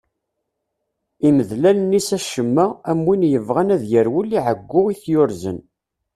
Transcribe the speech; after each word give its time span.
Imdel 1.27 1.63
allen-is 1.71 2.09
acemma, 2.17 2.65
am 2.89 2.99
win 3.05 3.23
yebɣan 3.31 3.73
ad 3.75 3.83
yerwel 3.91 4.29
i 4.37 4.39
ɛeggu 4.47 4.81
i 4.93 4.95
t-yurzen. 5.01 5.59